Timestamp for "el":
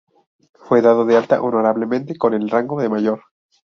2.33-2.49